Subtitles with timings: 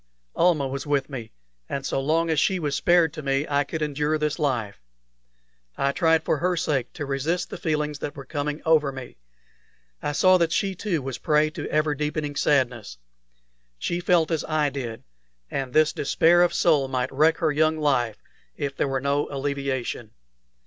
[0.35, 1.31] Almah was with me,
[1.69, 4.81] and so long as she was spared to me I could endure this life.
[5.77, 9.17] I tried for her sake to resist the feelings that were coming over me.
[10.01, 12.97] I saw that she too was a prey to ever deepening sadness.
[13.77, 15.03] She felt as I did,
[15.51, 18.23] and this despair of soul might wreck her young life
[18.57, 20.15] if there were no alleviation.